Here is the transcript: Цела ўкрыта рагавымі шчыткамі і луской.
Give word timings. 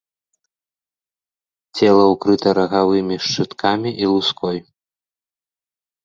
Цела 1.79 2.05
ўкрыта 2.13 2.53
рагавымі 2.59 3.15
шчыткамі 3.25 3.89
і 4.05 4.09
луской. 4.13 4.57